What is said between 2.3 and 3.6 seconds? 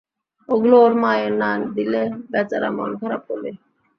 বেচারা মন খারাপ করবে!